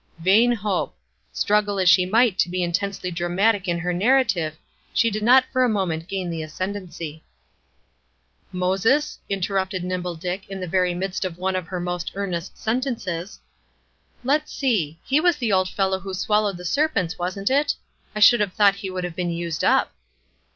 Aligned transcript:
Vain 0.17 0.51
hope! 0.51 0.97
Struggle 1.31 1.77
as 1.77 1.87
she 1.87 2.07
might 2.07 2.39
to 2.39 2.49
be 2.49 2.63
intensely 2.63 3.11
dramatic 3.11 3.67
in 3.67 3.77
her 3.77 3.93
narrative, 3.93 4.55
she 4.95 5.11
did 5.11 5.21
not 5.21 5.45
for 5.53 5.63
a 5.63 5.69
moment 5.69 6.07
gain 6.07 6.31
the 6.31 6.41
ascendency. 6.41 7.23
"Moses?" 8.51 9.19
interrupted 9.29 9.83
Nimble 9.83 10.15
Dick 10.15 10.49
in 10.49 10.59
the 10.59 10.65
very 10.67 10.95
midst 10.95 11.23
of 11.23 11.37
one 11.37 11.55
of 11.55 11.67
her 11.67 11.79
most 11.79 12.11
earnest 12.15 12.57
sentences. 12.57 13.39
"Let's 14.23 14.51
see! 14.51 14.99
that 15.07 15.21
was 15.21 15.35
the 15.35 15.53
old 15.53 15.69
fellow 15.69 15.99
who 15.99 16.15
swallowed 16.15 16.57
the 16.57 16.65
serpents, 16.65 17.19
wasn't 17.19 17.51
it? 17.51 17.75
I 18.15 18.19
should 18.21 18.39
have 18.39 18.53
thought 18.53 18.77
he 18.77 18.89
would 18.89 19.03
have 19.03 19.15
been 19.15 19.29
used 19.29 19.63
up." 19.63 19.93